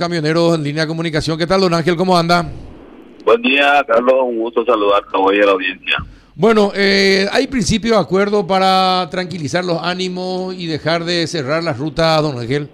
Camioneros 0.00 0.54
en 0.54 0.62
línea 0.62 0.84
de 0.84 0.86
comunicación. 0.86 1.36
¿Qué 1.36 1.44
tal, 1.44 1.60
don 1.60 1.74
Ángel? 1.74 1.96
¿Cómo 1.96 2.16
anda? 2.16 2.48
Buen 3.24 3.42
día, 3.42 3.84
Carlos. 3.84 4.14
Un 4.22 4.38
gusto 4.38 4.64
saludarte 4.64 5.08
hoy 5.14 5.40
a 5.40 5.46
la 5.46 5.50
audiencia. 5.50 5.96
Bueno, 6.36 6.70
eh, 6.76 7.26
¿hay 7.32 7.48
principio 7.48 7.94
de 7.94 7.98
acuerdo 7.98 8.46
para 8.46 9.08
tranquilizar 9.10 9.64
los 9.64 9.82
ánimos 9.82 10.54
y 10.54 10.68
dejar 10.68 11.02
de 11.02 11.26
cerrar 11.26 11.64
las 11.64 11.80
rutas, 11.80 12.22
don 12.22 12.38
Ángel? 12.38 12.68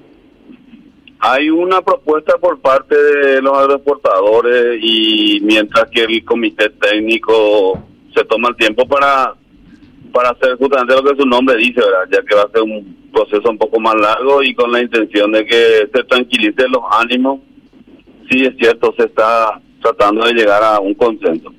Hay 1.20 1.48
una 1.48 1.80
propuesta 1.80 2.36
por 2.36 2.60
parte 2.60 2.94
de 2.94 3.40
los 3.40 3.56
agroexportadores 3.56 4.78
y 4.82 5.40
mientras 5.44 5.88
que 5.90 6.02
el 6.02 6.22
comité 6.26 6.68
técnico 6.78 7.82
se 8.14 8.22
toma 8.24 8.50
el 8.50 8.56
tiempo 8.56 8.86
para 8.86 9.32
para 10.12 10.28
hacer 10.28 10.58
justamente 10.58 10.94
lo 10.94 11.02
que 11.02 11.22
su 11.22 11.26
nombre 11.26 11.56
dice, 11.56 11.80
¿verdad? 11.80 12.06
Ya 12.12 12.22
que 12.22 12.34
va 12.34 12.42
a 12.42 12.50
ser 12.50 12.60
un 12.60 13.03
proceso 13.14 13.48
un 13.48 13.56
poco 13.56 13.80
más 13.80 13.94
largo 13.94 14.42
y 14.42 14.54
con 14.54 14.70
la 14.70 14.82
intención 14.82 15.32
de 15.32 15.46
que 15.46 15.88
se 15.94 16.04
tranquilicen 16.04 16.70
los 16.70 16.82
ánimos. 16.90 17.40
Sí, 18.30 18.44
es 18.44 18.54
cierto, 18.58 18.94
se 18.98 19.06
está 19.06 19.60
tratando 19.80 20.26
de 20.26 20.34
llegar 20.34 20.62
a 20.62 20.80
un 20.80 20.94
consenso. 20.94 21.50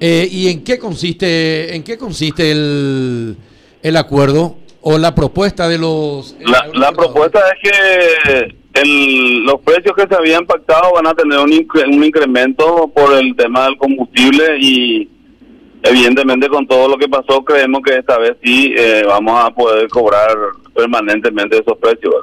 Eh, 0.00 0.26
¿Y 0.30 0.48
en 0.48 0.64
qué 0.64 0.78
consiste, 0.78 1.74
en 1.74 1.82
qué 1.82 1.98
consiste 1.98 2.50
el, 2.50 3.36
el 3.82 3.96
acuerdo 3.96 4.56
o 4.80 4.96
la 4.96 5.14
propuesta 5.14 5.68
de 5.68 5.78
los... 5.78 6.36
La, 6.40 6.66
la 6.72 6.92
propuesta 6.92 7.40
es 7.50 7.70
que 7.70 8.80
el, 8.80 9.44
los 9.44 9.60
precios 9.60 9.94
que 9.94 10.06
se 10.08 10.14
habían 10.14 10.46
pactado 10.46 10.92
van 10.94 11.06
a 11.06 11.14
tener 11.14 11.38
un, 11.38 11.52
un 11.52 12.04
incremento 12.04 12.90
por 12.94 13.14
el 13.14 13.34
tema 13.36 13.64
del 13.64 13.76
combustible 13.76 14.58
y 14.58 15.08
evidentemente 15.82 16.48
con 16.48 16.66
todo 16.66 16.88
lo 16.88 16.96
que 16.96 17.08
pasó 17.08 17.42
creemos 17.44 17.82
que 17.82 17.96
esta 17.96 18.18
vez 18.18 18.36
sí 18.42 18.74
eh, 18.76 19.02
vamos 19.06 19.44
a 19.44 19.50
poder 19.50 19.88
cobrar 19.88 20.36
permanentemente 20.74 21.58
esos 21.58 21.76
precios. 21.78 22.14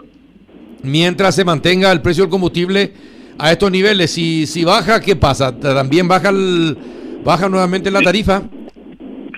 Mientras 0.84 1.36
se 1.36 1.44
mantenga 1.44 1.92
el 1.92 2.02
precio 2.02 2.24
del 2.24 2.32
combustible 2.32 2.94
a 3.38 3.52
estos 3.52 3.72
niveles, 3.72 4.12
si, 4.12 4.46
si 4.48 4.64
baja, 4.64 5.02
¿qué 5.02 5.16
pasa? 5.16 5.58
¿También 5.58 6.08
baja, 6.08 6.30
el, 6.30 6.78
baja 7.24 7.50
nuevamente 7.50 7.92
la 7.92 8.02
tarifa? 8.02 8.42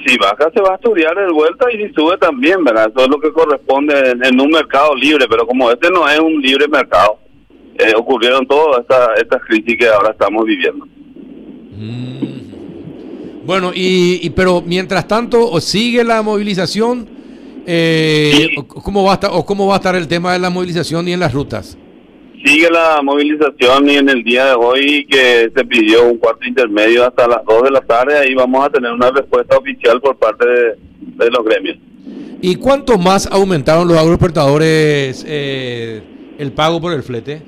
Si 0.06 0.18
baja 0.18 0.50
se 0.54 0.62
va 0.62 0.72
a 0.72 0.76
estudiar 0.76 1.16
de 1.16 1.32
vuelta 1.32 1.66
y 1.74 1.78
si 1.78 1.94
sube 1.94 2.18
también, 2.18 2.64
¿verdad? 2.64 2.90
Eso 2.90 3.04
es 3.04 3.10
lo 3.10 3.20
que 3.20 3.32
corresponde 3.32 4.12
en, 4.24 4.40
un 4.40 4.50
mercado 4.50 4.96
libre, 4.96 5.26
pero 5.30 5.46
como 5.46 5.70
este 5.72 5.90
no 5.90 6.08
es 6.08 6.20
un 6.20 6.42
libre 6.42 6.68
mercado, 6.68 7.20
eh, 7.78 7.94
ocurrieron 7.96 8.48
todas 8.48 8.82
estas 8.82 9.20
esta 9.22 9.40
crisis 9.40 9.78
que 9.78 9.88
ahora 9.88 10.12
estamos 10.12 10.46
viviendo. 10.46 10.86
Mm. 11.72 12.39
Bueno, 13.50 13.72
y, 13.74 14.30
pero 14.36 14.62
mientras 14.62 15.08
tanto, 15.08 15.60
¿sigue 15.60 16.04
la 16.04 16.22
movilización? 16.22 17.10
Eh, 17.66 18.54
¿cómo 18.68 19.04
va 19.04 19.14
a 19.14 19.14
estar, 19.16 19.32
¿O 19.34 19.44
cómo 19.44 19.66
va 19.66 19.74
a 19.74 19.78
estar 19.78 19.96
el 19.96 20.08
tema 20.08 20.34
de 20.34 20.38
la 20.38 20.52
movilización 20.52 21.08
y 21.08 21.14
en 21.14 21.20
las 21.20 21.34
rutas? 21.34 21.76
Sigue 22.46 22.70
la 22.70 23.02
movilización 23.02 23.90
y 23.90 23.96
en 23.96 24.08
el 24.08 24.24
día 24.24 24.46
de 24.46 24.54
hoy 24.54 25.08
que 25.10 25.50
se 25.52 25.66
pidió 25.66 26.06
un 26.06 26.20
cuarto 26.20 26.46
intermedio 26.46 27.08
hasta 27.08 27.28
las 27.28 27.44
2 27.44 27.64
de 27.64 27.72
la 27.72 27.82
tarde, 27.82 28.20
ahí 28.20 28.36
vamos 28.36 28.64
a 28.64 28.70
tener 28.70 28.92
una 28.92 29.10
respuesta 29.10 29.58
oficial 29.58 30.00
por 30.00 30.16
parte 30.20 30.46
de, 30.48 31.32
los 31.32 31.44
gremios. 31.44 31.80
¿Y 32.44 32.54
cuánto 32.54 33.00
más 33.00 33.26
aumentaron 33.32 33.88
los 33.88 33.98
agroexportadores 33.98 35.26
eh, 35.28 36.04
el 36.38 36.52
pago 36.52 36.80
por 36.80 36.94
el 36.94 37.02
flete? 37.02 37.42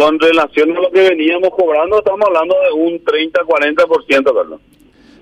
Con 0.00 0.18
relación 0.18 0.74
a 0.74 0.80
lo 0.80 0.90
que 0.90 1.10
veníamos 1.10 1.50
cobrando, 1.50 1.98
estamos 1.98 2.26
hablando 2.26 2.56
de 2.64 2.72
un 2.72 3.04
30-40%, 3.04 4.34
Carlos. 4.34 4.60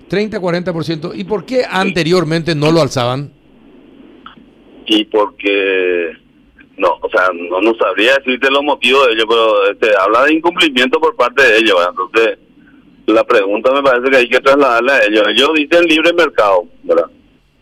30-40%. 0.09 1.11
¿Y 1.15 1.25
por 1.25 1.43
qué 1.43 1.65
anteriormente 1.69 2.55
no 2.55 2.71
lo 2.71 2.81
alzaban? 2.81 3.29
Y 4.85 5.03
porque, 5.03 6.13
no, 6.77 6.93
o 7.01 7.09
sea, 7.09 7.27
no, 7.33 7.59
no 7.59 7.75
sabría 7.75 8.19
decirte 8.19 8.49
los 8.49 8.63
motivos 8.63 9.05
de 9.07 9.13
ello, 9.15 9.25
pero 9.27 9.69
este, 9.69 9.89
habla 9.99 10.23
de 10.23 10.35
incumplimiento 10.35 10.97
por 10.97 11.13
parte 11.17 11.43
de 11.43 11.57
ellos. 11.57 11.75
Entonces, 11.89 12.39
la 13.05 13.25
pregunta 13.25 13.73
me 13.73 13.83
parece 13.83 14.09
que 14.09 14.15
hay 14.15 14.29
que 14.29 14.39
trasladarla 14.39 14.93
a 14.93 15.03
ellos. 15.03 15.23
Ellos 15.27 15.49
dicen 15.55 15.83
libre 15.87 16.13
mercado, 16.13 16.63
¿verdad? 16.83 17.07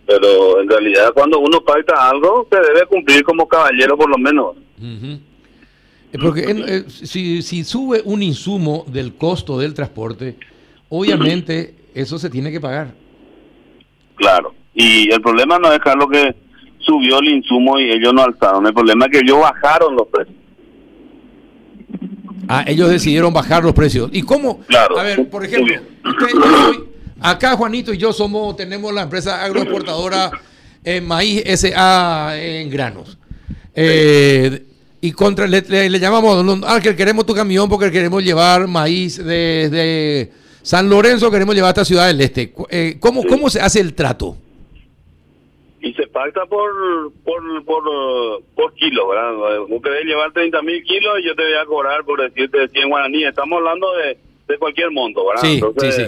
Pero 0.05 0.61
en 0.61 0.69
realidad 0.69 1.11
cuando 1.15 1.39
uno 1.39 1.61
pacta 1.61 2.09
algo, 2.09 2.47
se 2.51 2.59
debe 2.59 2.85
cumplir 2.85 3.23
como 3.23 3.47
caballero 3.47 3.97
por 3.97 4.07
lo 4.07 4.19
menos. 4.19 4.55
Porque 6.11 6.45
eh, 6.47 6.85
si, 6.87 7.41
si 7.41 7.63
sube 7.63 8.01
un 8.05 8.23
insumo 8.23 8.85
del 8.87 9.15
costo 9.15 9.59
del 9.59 9.73
transporte, 9.73 10.37
obviamente 10.89 11.75
eso 11.93 12.17
se 12.17 12.29
tiene 12.29 12.51
que 12.51 12.61
pagar. 12.61 12.93
Claro. 14.15 14.53
Y 14.73 15.11
el 15.11 15.21
problema 15.21 15.59
no 15.59 15.71
es, 15.71 15.79
lo 15.97 16.07
que 16.07 16.35
subió 16.79 17.19
el 17.19 17.29
insumo 17.29 17.79
y 17.79 17.91
ellos 17.91 18.13
no 18.13 18.23
alzaron. 18.23 18.65
El 18.65 18.73
problema 18.73 19.05
es 19.05 19.11
que 19.11 19.17
ellos 19.19 19.39
bajaron 19.39 19.95
los 19.95 20.07
precios. 20.07 20.35
Ah, 22.47 22.63
ellos 22.65 22.89
decidieron 22.89 23.33
bajar 23.33 23.63
los 23.63 23.73
precios. 23.73 24.09
¿Y 24.13 24.21
cómo? 24.21 24.59
Claro. 24.67 24.97
A 24.97 25.03
ver, 25.03 25.29
por 25.29 25.43
ejemplo, 25.43 25.75
acá 27.19 27.57
Juanito 27.57 27.93
y 27.93 27.97
yo 27.97 28.13
somos, 28.13 28.55
tenemos 28.55 28.93
la 28.93 29.01
empresa 29.01 29.43
agroexportadora 29.43 30.31
en 30.83 31.05
maíz 31.05 31.43
SA 31.59 32.39
en 32.39 32.69
granos. 32.69 33.17
Eh, 33.75 34.66
y 34.99 35.11
contra 35.11 35.47
le, 35.47 35.61
le, 35.61 35.99
llamamos, 35.99 36.63
Ángel, 36.63 36.95
queremos 36.95 37.25
tu 37.25 37.35
camión 37.35 37.69
porque 37.69 37.91
queremos 37.91 38.23
llevar 38.23 38.67
maíz 38.67 39.17
desde 39.23 40.31
San 40.63 40.89
Lorenzo, 40.89 41.29
queremos 41.29 41.55
llevar 41.55 41.69
a 41.69 41.71
esta 41.71 41.85
ciudad 41.85 42.07
del 42.07 42.19
este. 42.21 42.53
Eh, 42.69 42.97
¿cómo, 42.99 43.23
¿Cómo 43.23 43.49
se 43.49 43.61
hace 43.61 43.79
el 43.79 43.93
trato? 43.93 44.35
Y 45.81 45.93
se 45.93 46.07
pacta 46.07 46.45
por 46.47 46.71
por, 47.23 47.63
por, 47.63 47.83
por 48.55 48.73
kilo, 48.73 49.07
¿verdad? 49.07 49.59
Vos 49.69 49.81
querés 49.81 50.05
llevar 50.05 50.31
30 50.33 50.61
mil 50.63 50.83
kilos 50.83 51.19
y 51.21 51.27
yo 51.27 51.35
te 51.35 51.43
voy 51.43 51.53
a 51.53 51.65
cobrar 51.65 52.03
por 52.03 52.19
decirte 52.19 52.67
100 52.67 52.89
guaraníes. 52.89 53.29
Estamos 53.29 53.57
hablando 53.57 53.87
de, 53.93 54.17
de 54.47 54.57
cualquier 54.57 54.89
monto, 54.91 55.27
¿verdad? 55.27 55.43
Sí, 55.43 55.61
sí. 55.91 56.01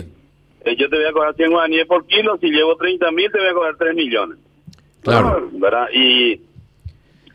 Eh, 0.66 0.76
yo 0.76 0.90
te 0.90 0.96
voy 0.98 1.06
a 1.06 1.14
cobrar 1.14 1.36
100 1.36 1.52
guaraníes 1.52 1.86
por 1.86 2.06
kilo. 2.08 2.38
Si 2.42 2.48
llevo 2.48 2.76
30 2.76 3.12
mil, 3.12 3.32
te 3.32 3.38
voy 3.38 3.48
a 3.48 3.54
cobrar 3.54 3.76
3 3.78 3.96
millones. 3.96 4.40
Claro. 5.04 5.48
¿Verdad? 5.54 5.88
Y 5.94 6.42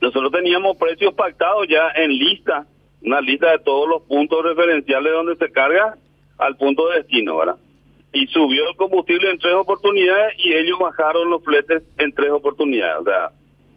nosotros 0.04 0.32
teníamos 0.32 0.76
precios 0.76 1.14
pactados 1.14 1.66
ya 1.68 1.90
en 1.96 2.10
lista, 2.10 2.66
una 3.02 3.20
lista 3.20 3.50
de 3.52 3.58
todos 3.60 3.88
los 3.88 4.02
puntos 4.02 4.44
referenciales 4.44 5.12
donde 5.12 5.36
se 5.36 5.50
carga 5.50 5.96
al 6.38 6.56
punto 6.56 6.88
de 6.88 6.98
destino, 6.98 7.38
¿verdad? 7.38 7.56
Y 8.12 8.26
subió 8.26 8.68
el 8.68 8.76
combustible 8.76 9.30
en 9.30 9.38
tres 9.38 9.54
oportunidades 9.54 10.34
y 10.38 10.52
ellos 10.52 10.78
bajaron 10.78 11.30
los 11.30 11.42
fletes 11.42 11.82
en 11.98 12.12
tres 12.12 12.30
oportunidades. 12.30 13.00
O 13.00 13.04
sea, 13.04 13.30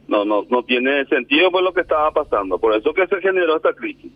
no, 0.08 0.26
no, 0.26 0.46
no 0.50 0.64
tiene 0.64 1.06
sentido 1.06 1.50
pues 1.50 1.64
lo 1.64 1.74
que 1.74 1.82
estaba 1.82 2.12
pasando. 2.12 2.60
Por 2.60 2.76
eso 2.76 2.94
que 2.94 3.08
se 3.08 3.22
generó 3.22 3.56
esta 3.56 3.74
crisis. 3.74 4.12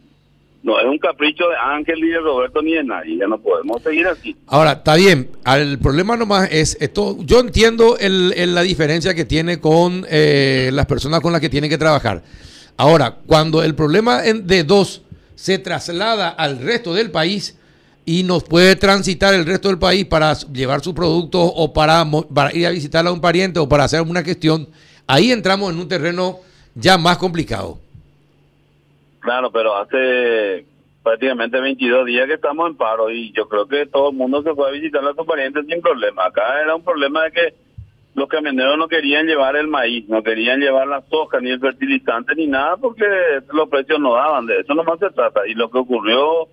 No 0.64 0.80
es 0.80 0.86
un 0.86 1.00
capricho 1.00 1.46
de 1.50 1.56
Ángel 1.56 2.00
ni 2.02 2.10
de 2.10 2.20
Roberto 2.20 2.62
ni 2.62 2.74
de 2.74 2.84
nadie. 2.84 3.18
Ya 3.18 3.28
no 3.28 3.40
podemos 3.40 3.82
seguir 3.82 4.08
así. 4.08 4.36
Ahora, 4.48 4.74
está 4.74 4.96
bien. 4.96 5.30
El 5.46 5.80
problema 5.80 6.16
nomás 6.18 6.50
es 6.52 6.78
esto. 6.80 7.18
Yo 7.22 7.40
entiendo 7.40 7.98
el, 7.98 8.54
la 8.54 8.62
diferencia 8.62 9.16
que 9.16 9.26
tiene 9.26 9.60
con 9.60 10.06
eh, 10.10 10.70
las 10.74 10.86
personas 10.86 11.22
con 11.22 11.32
las 11.32 11.42
que 11.42 11.50
tiene 11.50 11.68
que 11.68 11.78
trabajar. 11.78 12.22
Ahora, 12.78 13.18
cuando 13.26 13.64
el 13.64 13.76
problema 13.76 14.22
de 14.22 14.64
dos 14.64 15.02
se 15.36 15.58
traslada 15.58 16.30
al 16.30 16.60
resto 16.60 16.94
del 16.94 17.10
país 17.10 17.58
y 18.06 18.24
nos 18.24 18.44
puede 18.44 18.76
transitar 18.76 19.34
el 19.34 19.46
resto 19.46 19.68
del 19.68 19.80
país 19.80 20.06
para 20.06 20.34
llevar 20.34 20.82
su 20.82 20.94
producto 20.94 21.42
o 21.42 21.74
para, 21.74 22.06
para 22.34 22.56
ir 22.56 22.68
a 22.68 22.72
visitar 22.72 23.06
a 23.06 23.12
un 23.12 23.22
pariente 23.22 23.60
o 23.60 23.68
para 23.68 23.86
hacer 23.86 24.02
una 24.02 24.24
gestión, 24.24 24.68
ahí 25.08 25.32
entramos 25.32 25.72
en 25.72 25.80
un 25.80 25.88
terreno 25.88 26.40
ya 26.76 26.98
más 26.98 27.18
complicado. 27.18 27.80
Claro, 29.22 29.52
pero 29.52 29.78
hace 29.78 30.66
prácticamente 31.04 31.60
22 31.60 32.06
días 32.06 32.28
que 32.28 32.34
estamos 32.34 32.70
en 32.70 32.76
paro 32.76 33.10
y 33.10 33.32
yo 33.32 33.48
creo 33.48 33.68
que 33.68 33.86
todo 33.86 34.10
el 34.10 34.16
mundo 34.16 34.44
se 34.44 34.54
fue 34.54 34.68
a 34.68 34.72
visitar 34.72 35.04
a 35.04 35.14
sus 35.14 35.26
parientes 35.26 35.66
sin 35.68 35.82
problema. 35.82 36.26
Acá 36.26 36.62
era 36.62 36.76
un 36.76 36.84
problema 36.84 37.24
de 37.24 37.32
que 37.32 37.54
los 38.14 38.28
camioneros 38.28 38.78
no 38.78 38.88
querían 38.88 39.26
llevar 39.26 39.56
el 39.56 39.68
maíz, 39.68 40.08
no 40.10 40.22
querían 40.22 40.60
llevar 40.60 40.88
la 40.88 41.02
soja, 41.10 41.40
ni 41.40 41.52
el 41.52 41.60
fertilizante, 41.60 42.36
ni 42.36 42.48
nada, 42.48 42.78
porque 42.78 43.06
los 43.54 43.70
precios 43.70 44.00
no 44.00 44.16
daban. 44.16 44.48
De 44.48 44.60
eso 44.60 44.74
nomás 44.74 45.00
se 45.00 45.10
trata. 45.12 45.48
Y 45.48 45.54
lo 45.54 45.70
que 45.70 45.78
ocurrió 45.78 46.48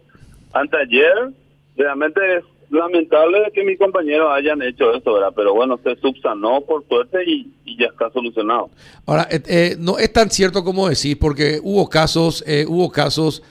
anteayer, 0.52 1.30
realmente 1.76 2.36
es 2.36 2.44
lamentable 2.70 3.38
que 3.54 3.64
mis 3.64 3.78
compañeros 3.78 4.28
hayan 4.30 4.60
hecho 4.62 4.92
eso, 4.94 5.14
¿verdad? 5.14 5.32
Pero 5.34 5.54
bueno, 5.54 5.78
se 5.82 5.96
subsanó 5.96 6.60
por 6.62 6.86
suerte 6.86 7.18
y, 7.26 7.52
ya 7.78 7.86
está 7.86 8.10
solucionado. 8.10 8.70
Ahora, 9.06 9.28
eh, 9.30 9.40
eh, 9.46 9.76
no 9.78 9.98
es 9.98 10.12
tan 10.12 10.30
cierto 10.30 10.64
como 10.64 10.88
decís, 10.88 11.16
porque 11.16 11.60
hubo 11.62 11.88
casos, 11.88 12.42
eh, 12.46 12.64
hubo 12.68 12.90
casos 12.90 13.42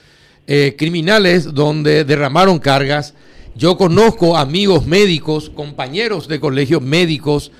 criminales 0.78 1.52
donde 1.52 2.04
derramaron 2.04 2.58
cargas. 2.58 3.14
Yo 3.54 3.76
conozco 3.76 4.34
amigos 4.34 4.86
médicos, 4.86 5.50
compañeros 5.50 6.26
de 6.26 6.40
colegios 6.40 6.80
médicos, 6.80 7.52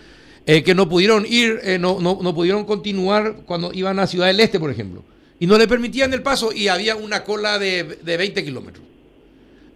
que 0.46 0.74
no 0.74 0.88
pudieron 0.88 1.26
ir, 1.28 1.60
no, 1.78 2.00
no, 2.00 2.18
no 2.22 2.34
pudieron 2.34 2.64
continuar 2.64 3.40
cuando 3.44 3.74
iban 3.74 3.98
a 3.98 4.06
Ciudad 4.06 4.28
del 4.28 4.40
Este, 4.40 4.58
por 4.58 4.70
ejemplo. 4.70 5.04
Y 5.38 5.46
no 5.46 5.58
le 5.58 5.68
permitían 5.68 6.14
el 6.14 6.22
paso 6.22 6.50
y 6.50 6.68
había 6.68 6.96
una 6.96 7.24
cola 7.24 7.58
de, 7.58 7.84
de 7.84 8.16
20 8.16 8.42
kilómetros. 8.42 8.82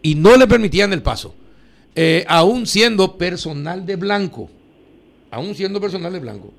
Y 0.01 0.15
no 0.15 0.39
le 0.39 0.47
permitían 0.47 0.95
el 0.95 1.03
paso. 1.03 1.35
Eh, 1.95 2.25
aún 2.29 2.67
siendo 2.67 3.19
personal 3.19 3.85
de 3.85 3.97
blanco, 3.97 4.51
aún 5.31 5.55
siendo 5.55 5.81
personal 5.81 6.13
de 6.13 6.21
blanco. 6.21 6.53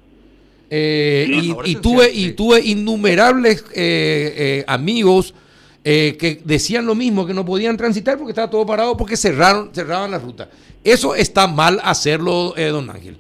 Eh, 0.69 1.27
y, 1.65 1.75
tuve, 1.75 2.11
y 2.11 2.31
tuve 2.31 2.61
innumerables 2.61 3.65
eh, 3.75 4.63
amigos 4.67 5.33
eh, 5.85 6.15
que 6.17 6.39
decían 6.45 6.85
lo 6.85 6.95
mismo, 6.95 7.25
que 7.25 7.33
no 7.33 7.43
podían 7.43 7.75
transitar 7.75 8.17
porque 8.17 8.31
estaba 8.31 8.49
todo 8.49 8.65
parado 8.65 8.95
porque 8.95 9.17
cerraron, 9.17 9.73
cerraban 9.73 10.11
la 10.11 10.17
ruta. 10.17 10.49
Eso 10.81 11.13
está 11.13 11.45
mal 11.45 11.79
hacerlo, 11.83 12.53
eh, 12.55 12.67
don 12.67 12.89
Ángel. 12.89 13.17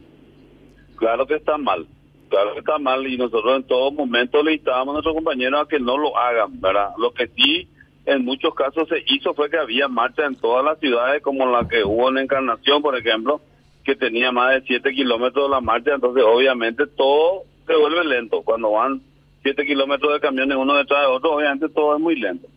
Claro 0.95 1.27
que 1.27 1.35
está 1.35 1.57
mal, 1.57 1.85
claro 2.29 2.53
que 2.53 2.59
está 2.59 2.77
mal 2.77 3.05
y 3.05 3.17
nosotros 3.17 3.57
en 3.57 3.63
todo 3.63 3.91
momento 3.91 4.41
le 4.41 4.53
instábamos 4.53 4.91
a 4.91 4.93
nuestros 4.93 5.13
compañeros 5.13 5.61
a 5.61 5.67
que 5.67 5.77
no 5.77 5.97
lo 5.97 6.17
hagan, 6.17 6.61
¿verdad? 6.61 6.91
Lo 6.97 7.13
que 7.13 7.29
sí 7.35 7.67
en 8.05 8.25
muchos 8.25 8.53
casos 8.53 8.87
se 8.89 9.03
hizo 9.07 9.33
fue 9.33 9.49
que 9.49 9.57
había 9.57 9.87
marcha 9.87 10.25
en 10.25 10.35
todas 10.35 10.63
las 10.63 10.79
ciudades, 10.79 11.21
como 11.21 11.45
la 11.45 11.67
que 11.67 11.83
hubo 11.83 12.09
en 12.09 12.17
Encarnación, 12.17 12.81
por 12.81 12.97
ejemplo, 12.97 13.41
que 13.83 13.95
tenía 13.95 14.31
más 14.31 14.53
de 14.53 14.67
7 14.67 14.91
kilómetros 14.91 15.45
de 15.45 15.51
la 15.51 15.61
marcha, 15.61 15.93
entonces 15.93 16.23
obviamente 16.25 16.85
todo 16.87 17.43
se 17.65 17.75
vuelve 17.75 18.03
lento. 18.05 18.41
Cuando 18.41 18.71
van 18.71 19.01
7 19.43 19.65
kilómetros 19.65 20.13
de 20.13 20.19
camiones 20.19 20.57
uno 20.57 20.75
detrás 20.75 21.01
de 21.01 21.07
otro, 21.07 21.35
obviamente 21.35 21.69
todo 21.69 21.95
es 21.95 22.01
muy 22.01 22.15
lento. 22.15 22.47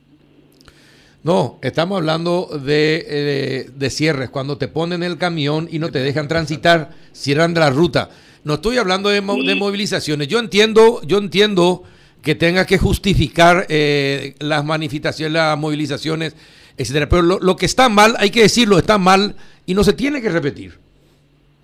No, 1.23 1.59
estamos 1.63 1.99
hablando 1.99 2.49
de, 2.65 3.05
eh, 3.09 3.71
de, 3.75 3.91
cierres, 3.91 4.31
cuando 4.31 4.59
te 4.59 4.69
ponen 4.69 5.03
el 5.03 5.19
camión 5.19 5.69
y 5.71 5.81
no 5.81 5.91
te 5.91 5.99
dejan 5.99 6.29
transitar, 6.29 6.91
cierran 7.13 7.53
la 7.55 7.71
ruta. 7.71 8.11
No 8.45 8.55
estoy 8.55 8.79
hablando 8.79 9.09
de, 9.09 9.21
de 9.21 9.55
movilizaciones. 9.57 10.29
Yo 10.29 10.39
entiendo, 10.39 11.01
yo 11.05 11.19
entiendo 11.19 11.83
que 12.27 12.35
tenga 12.35 12.67
que 12.67 12.77
justificar 12.77 13.67
eh, 13.69 14.35
las 14.41 14.65
manifestaciones, 14.65 15.33
las 15.33 15.57
movilizaciones, 15.57 16.35
etcétera. 16.77 17.09
Pero 17.09 17.23
lo, 17.23 17.39
lo, 17.39 17.55
que 17.55 17.67
está 17.67 17.89
mal, 17.89 18.17
hay 18.19 18.31
que 18.31 18.43
decirlo, 18.43 18.79
está 18.79 18.99
mal 18.99 19.37
y 19.65 19.75
no 19.75 19.85
se 19.85 19.93
tiene 19.93 20.21
que 20.21 20.29
repetir. 20.29 20.73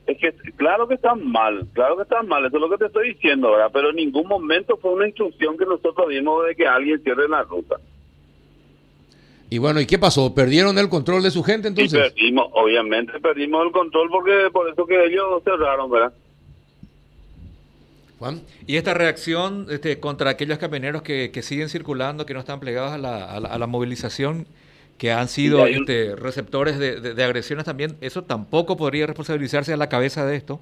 Es 0.07 0.17
que 0.19 0.33
claro 0.53 0.87
que 0.87 0.95
está 0.95 1.17
mal, 1.17 1.67
claro 1.73 1.97
que 1.97 2.05
está 2.05 2.23
mal, 2.23 2.47
eso 2.47 2.59
es 2.59 2.61
lo 2.61 2.71
que 2.71 2.77
te 2.77 2.87
estoy 2.87 3.09
diciendo, 3.09 3.51
¿verdad? 3.51 3.71
Pero 3.73 3.91
en 3.91 3.97
ningún 3.97 4.29
momento 4.29 4.77
fue 4.81 4.93
una 4.93 5.09
instrucción 5.09 5.59
que 5.59 5.65
nosotros 5.65 6.09
dimos 6.11 6.47
de 6.47 6.55
que 6.55 6.65
alguien 6.65 7.03
cierre 7.03 7.29
la 7.29 7.43
ruta. 7.43 7.81
Y 9.51 9.59
bueno, 9.59 9.81
¿y 9.81 9.87
qué 9.87 9.99
pasó? 9.99 10.33
¿Perdieron 10.33 10.79
el 10.79 10.89
control 10.89 11.25
de 11.25 11.33
su 11.33 11.43
gente 11.43 11.67
entonces? 11.67 11.99
perdimos, 11.99 12.47
obviamente 12.53 13.19
perdimos 13.19 13.67
el 13.67 13.73
control 13.73 14.11
porque 14.11 14.49
por 14.53 14.71
eso 14.71 14.87
que 14.87 15.07
ellos 15.07 15.43
cerraron, 15.43 15.91
¿verdad? 15.91 16.13
Juan. 18.23 18.43
Y 18.69 18.77
esta 18.77 18.95
reacción 18.95 19.67
este, 19.69 19.99
contra 19.99 20.31
aquellos 20.31 20.59
camioneros 20.59 21.03
que, 21.03 21.33
que, 21.33 21.43
siguen 21.43 21.69
circulando, 21.69 22.25
que 22.25 22.35
no 22.35 22.41
están 22.41 22.61
plegados 22.61 22.93
a 22.93 22.99
la, 22.99 23.33
a 23.33 23.59
la, 23.59 23.67
movilización, 23.67 24.47
que 24.97 25.11
han 25.11 25.27
sido 25.27 25.67
este, 25.67 26.15
receptores 26.15 26.79
de, 26.79 27.01
de, 27.01 27.25
agresiones 27.25 27.65
también, 27.65 27.97
¿eso 28.01 28.23
tampoco 28.23 28.77
podría 28.77 29.07
responsabilizarse 29.07 29.73
a 29.73 29.77
la 29.77 29.89
cabeza 29.89 30.25
de 30.25 30.37
esto? 30.37 30.61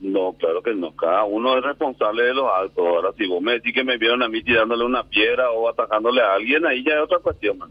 No, 0.00 0.34
claro 0.34 0.62
que 0.62 0.74
no. 0.74 0.94
Cada 0.94 1.24
uno 1.24 1.58
es 1.58 1.64
responsable 1.64 2.22
de 2.22 2.34
los 2.34 2.48
actos. 2.48 2.86
Ahora, 2.86 3.10
si 3.18 3.26
vos 3.26 3.42
me 3.42 3.54
decís 3.54 3.74
que 3.74 3.82
me 3.82 3.98
vieron 3.98 4.22
a 4.22 4.28
mí 4.28 4.42
tirándole 4.44 4.84
una 4.84 5.02
piedra 5.02 5.50
o 5.50 5.68
atacándole 5.68 6.20
a 6.20 6.34
alguien, 6.34 6.64
ahí 6.66 6.84
ya 6.84 6.92
es 6.92 7.00
otra 7.00 7.18
cuestión, 7.18 7.58
man. 7.58 7.70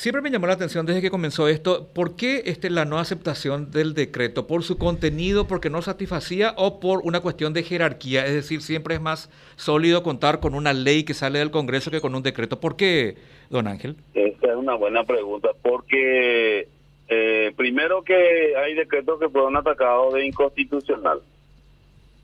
Siempre 0.00 0.22
me 0.22 0.30
llamó 0.30 0.46
la 0.46 0.54
atención 0.54 0.86
desde 0.86 1.02
que 1.02 1.10
comenzó 1.10 1.46
esto, 1.46 1.88
¿por 1.92 2.16
qué 2.16 2.44
este, 2.46 2.70
la 2.70 2.86
no 2.86 2.98
aceptación 2.98 3.70
del 3.70 3.92
decreto? 3.92 4.46
¿Por 4.46 4.62
su 4.62 4.78
contenido, 4.78 5.46
porque 5.46 5.68
no 5.68 5.82
satisfacía 5.82 6.54
o 6.56 6.80
por 6.80 7.02
una 7.04 7.20
cuestión 7.20 7.52
de 7.52 7.64
jerarquía? 7.64 8.24
Es 8.24 8.32
decir, 8.32 8.62
siempre 8.62 8.94
es 8.94 9.02
más 9.02 9.30
sólido 9.56 10.02
contar 10.02 10.40
con 10.40 10.54
una 10.54 10.72
ley 10.72 11.04
que 11.04 11.12
sale 11.12 11.38
del 11.38 11.50
Congreso 11.50 11.90
que 11.90 12.00
con 12.00 12.14
un 12.14 12.22
decreto. 12.22 12.60
¿Por 12.60 12.76
qué, 12.76 13.16
don 13.50 13.66
Ángel? 13.66 13.96
Esta 14.14 14.52
es 14.52 14.56
una 14.56 14.74
buena 14.74 15.04
pregunta, 15.04 15.50
porque 15.60 16.66
eh, 17.08 17.52
primero 17.54 18.02
que 18.02 18.56
hay 18.56 18.72
decretos 18.72 19.20
que 19.20 19.28
fueron 19.28 19.54
atacados 19.58 20.14
de 20.14 20.24
inconstitucional 20.24 21.20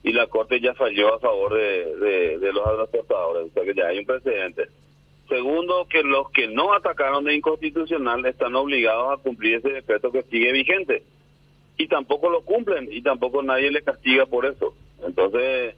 y 0.01 0.13
la 0.13 0.25
Corte 0.25 0.59
ya 0.59 0.73
falló 0.73 1.13
a 1.13 1.19
favor 1.19 1.53
de, 1.53 2.39
los 2.41 2.63
transportadores, 2.63 3.51
o 3.51 3.53
sea 3.53 3.63
que 3.63 3.75
ya 3.75 3.85
hay 3.85 3.99
un 3.99 4.05
precedente. 4.07 4.63
Segundo, 5.27 5.87
que 5.89 6.03
los 6.03 6.29
que 6.31 6.47
no 6.47 6.73
atacaron 6.73 7.25
de 7.25 7.35
inconstitucional 7.35 8.25
están 8.25 8.55
obligados 8.55 9.13
a 9.13 9.21
cumplir 9.21 9.55
ese 9.55 9.69
decreto 9.69 10.11
que 10.11 10.23
sigue 10.23 10.51
vigente. 10.53 11.03
Y 11.77 11.87
tampoco 11.87 12.29
lo 12.29 12.41
cumplen 12.41 12.87
y 12.91 13.01
tampoco 13.01 13.43
nadie 13.43 13.71
le 13.71 13.81
castiga 13.81 14.25
por 14.25 14.45
eso. 14.45 14.73
Entonces, 15.05 15.75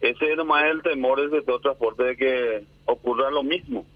ese 0.00 0.32
es 0.32 0.36
nomás 0.36 0.64
el 0.64 0.82
temor 0.82 1.20
del 1.20 1.30
sector 1.30 1.60
transporte 1.60 2.02
de 2.02 2.16
que 2.16 2.64
ocurra 2.86 3.30
lo 3.30 3.42
mismo. 3.42 3.86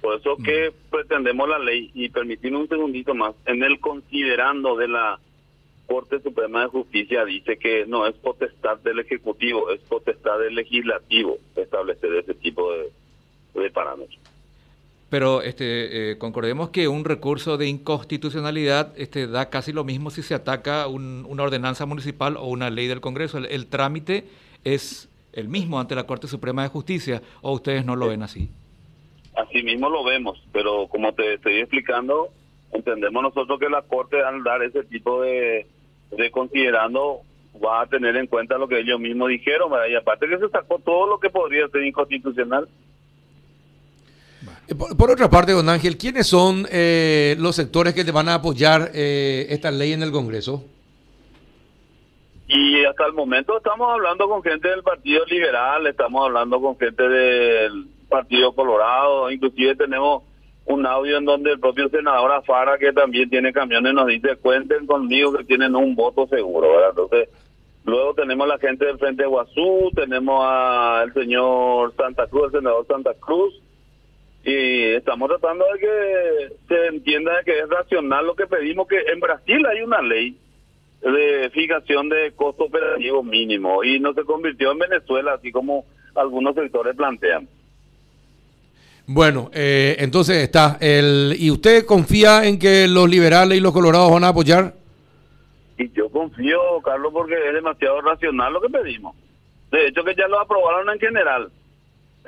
Por 0.00 0.18
eso 0.18 0.36
que 0.36 0.72
pretendemos 0.90 1.48
la 1.48 1.58
ley 1.58 1.90
y 1.92 2.08
permitirme 2.08 2.58
un 2.58 2.68
segundito 2.68 3.14
más. 3.14 3.34
En 3.46 3.62
el 3.62 3.80
considerando 3.80 4.76
de 4.76 4.88
la 4.88 5.18
Corte 5.86 6.20
Suprema 6.20 6.62
de 6.62 6.68
Justicia 6.68 7.24
dice 7.24 7.58
que 7.58 7.86
no 7.86 8.06
es 8.06 8.14
potestad 8.16 8.78
del 8.78 9.00
Ejecutivo, 9.00 9.70
es 9.70 9.80
potestad 9.80 10.38
del 10.38 10.54
Legislativo 10.54 11.38
establecer 11.56 12.14
ese 12.14 12.34
tipo 12.34 12.72
de, 12.72 12.90
de 13.54 13.70
parámetros. 13.70 14.27
Pero 15.10 15.40
este, 15.40 16.10
eh, 16.10 16.18
concordemos 16.18 16.68
que 16.68 16.86
un 16.86 17.04
recurso 17.04 17.56
de 17.56 17.66
inconstitucionalidad 17.66 18.92
este, 18.98 19.26
da 19.26 19.48
casi 19.48 19.72
lo 19.72 19.84
mismo 19.84 20.10
si 20.10 20.22
se 20.22 20.34
ataca 20.34 20.86
una 20.86 21.42
ordenanza 21.42 21.86
municipal 21.86 22.36
o 22.36 22.46
una 22.46 22.68
ley 22.68 22.88
del 22.88 23.00
Congreso. 23.00 23.38
El, 23.38 23.66
trámite 23.68 24.24
es 24.64 25.08
el 25.32 25.48
mismo 25.48 25.80
ante 25.80 25.94
la 25.94 26.04
Corte 26.04 26.28
Suprema 26.28 26.62
de 26.62 26.68
Justicia, 26.68 27.22
o 27.40 27.52
ustedes 27.52 27.86
no 27.86 27.96
lo 27.96 28.08
ven 28.08 28.22
así. 28.22 28.50
Así 29.34 29.62
mismo 29.62 29.88
lo 29.88 30.04
vemos, 30.04 30.42
pero 30.52 30.88
como 30.88 31.12
te 31.14 31.34
estoy 31.34 31.60
explicando, 31.60 32.28
entendemos 32.72 33.22
nosotros 33.22 33.58
que 33.58 33.70
la 33.70 33.82
Corte 33.82 34.22
al 34.22 34.42
dar 34.42 34.62
ese 34.62 34.84
tipo 34.84 35.22
de, 35.22 35.66
de 36.10 36.30
considerando 36.30 37.22
va 37.64 37.82
a 37.82 37.86
tener 37.86 38.14
en 38.16 38.26
cuenta 38.26 38.58
lo 38.58 38.68
que 38.68 38.80
ellos 38.80 39.00
mismos 39.00 39.28
dijeron, 39.28 39.72
y 39.90 39.94
aparte 39.94 40.28
que 40.28 40.38
se 40.38 40.48
sacó 40.50 40.78
todo 40.80 41.06
lo 41.06 41.18
que 41.18 41.30
podría 41.30 41.66
ser 41.68 41.84
inconstitucional. 41.84 42.68
Eh, 44.68 44.74
por, 44.74 45.10
otra 45.10 45.30
parte, 45.30 45.52
don 45.52 45.68
Ángel, 45.68 45.96
¿quiénes 45.96 46.26
son 46.26 46.66
eh, 46.70 47.36
los 47.38 47.56
sectores 47.56 47.94
que 47.94 48.04
te 48.04 48.12
van 48.12 48.28
a 48.28 48.34
apoyar 48.34 48.90
eh, 48.94 49.46
esta 49.48 49.70
ley 49.70 49.92
en 49.92 50.02
el 50.02 50.12
Congreso? 50.12 50.62
Y 52.48 52.84
hasta 52.84 53.06
el 53.06 53.14
momento 53.14 53.56
estamos 53.56 53.90
hablando 53.90 54.28
con 54.28 54.42
gente 54.42 54.68
del 54.68 54.82
Partido 54.82 55.24
Liberal, 55.26 55.86
estamos 55.86 56.26
hablando 56.26 56.60
con 56.60 56.78
gente 56.78 57.02
del 57.02 57.86
Partido 58.08 58.52
Colorado, 58.52 59.30
inclusive 59.30 59.76
tenemos 59.76 60.22
un 60.66 60.86
audio 60.86 61.16
en 61.16 61.24
donde 61.24 61.52
el 61.52 61.60
propio 61.60 61.88
senador 61.88 62.30
Afara, 62.32 62.76
que 62.78 62.92
también 62.92 63.30
tiene 63.30 63.52
camiones, 63.54 63.94
nos 63.94 64.06
dice, 64.06 64.36
cuenten 64.36 64.86
conmigo 64.86 65.32
que 65.32 65.44
tienen 65.44 65.74
un 65.74 65.94
voto 65.94 66.26
seguro. 66.26 66.68
Entonces, 66.88 67.30
luego 67.84 68.12
tenemos 68.14 68.46
la 68.46 68.58
gente 68.58 68.84
del 68.84 68.98
Frente 68.98 69.22
de 69.22 69.28
Guazú, 69.28 69.90
tenemos 69.94 70.44
al 70.44 71.12
señor 71.14 71.94
Santa 71.96 72.26
Cruz, 72.26 72.46
el 72.46 72.60
senador 72.60 72.86
Santa 72.86 73.14
Cruz, 73.14 73.54
y 74.48 74.94
estamos 74.94 75.28
tratando 75.28 75.64
de 75.74 75.78
que 75.78 76.56
se 76.68 76.86
entienda 76.86 77.42
que 77.44 77.58
es 77.58 77.68
racional 77.68 78.26
lo 78.26 78.34
que 78.34 78.46
pedimos, 78.46 78.88
que 78.88 78.98
en 79.12 79.20
Brasil 79.20 79.64
hay 79.66 79.82
una 79.82 80.00
ley 80.00 80.36
de 81.02 81.50
fijación 81.50 82.08
de 82.08 82.32
costo 82.34 82.64
operativo 82.64 83.22
mínimo 83.22 83.84
y 83.84 84.00
no 84.00 84.14
se 84.14 84.24
convirtió 84.24 84.72
en 84.72 84.78
Venezuela, 84.78 85.34
así 85.34 85.52
como 85.52 85.84
algunos 86.14 86.54
sectores 86.54 86.96
plantean. 86.96 87.46
Bueno, 89.06 89.50
eh, 89.52 89.96
entonces 89.98 90.38
está. 90.38 90.78
El, 90.80 91.34
¿Y 91.38 91.50
usted 91.50 91.84
confía 91.84 92.46
en 92.46 92.58
que 92.58 92.88
los 92.88 93.08
liberales 93.08 93.58
y 93.58 93.60
los 93.60 93.72
colorados 93.72 94.10
van 94.10 94.24
a 94.24 94.28
apoyar? 94.28 94.74
Y 95.78 95.90
yo 95.92 96.08
confío, 96.08 96.58
Carlos, 96.82 97.12
porque 97.12 97.34
es 97.34 97.54
demasiado 97.54 98.00
racional 98.00 98.52
lo 98.52 98.60
que 98.60 98.68
pedimos. 98.68 99.14
De 99.70 99.86
hecho, 99.86 100.02
que 100.04 100.14
ya 100.14 100.26
lo 100.26 100.40
aprobaron 100.40 100.90
en 100.90 100.98
general. 100.98 101.50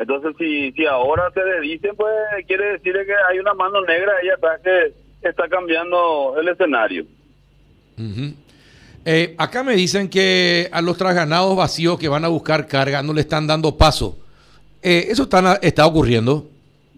Entonces, 0.00 0.34
si, 0.38 0.72
si 0.72 0.86
ahora 0.86 1.30
se 1.34 1.60
dicen, 1.60 1.94
pues 1.94 2.10
quiere 2.46 2.72
decir 2.72 2.94
que 2.94 3.14
hay 3.28 3.38
una 3.38 3.52
mano 3.52 3.82
negra 3.82 4.12
ahí 4.20 4.30
atrás 4.30 4.58
que 4.64 5.28
está 5.28 5.46
cambiando 5.46 6.36
el 6.40 6.48
escenario. 6.48 7.04
Eh, 9.04 9.34
acá 9.36 9.62
me 9.62 9.74
dicen 9.74 10.08
que 10.08 10.70
a 10.72 10.80
los 10.80 10.96
trasganados 10.96 11.54
vacíos 11.54 11.98
que 11.98 12.08
van 12.08 12.24
a 12.24 12.28
buscar 12.28 12.66
carga 12.66 13.02
no 13.02 13.12
le 13.12 13.20
están 13.20 13.46
dando 13.46 13.76
paso. 13.76 14.18
Eh, 14.82 15.08
¿Eso 15.10 15.24
está, 15.24 15.56
está 15.60 15.86
ocurriendo? 15.86 16.48